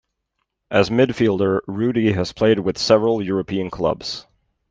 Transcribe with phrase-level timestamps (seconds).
[0.71, 4.25] As midfielder, Rudi has played with several European clubs.